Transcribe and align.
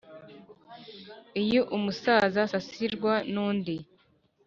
Iyo 1.43 1.61
umusaza 1.75 2.37
asasirwa 2.47 3.13
n'undi 3.31 3.75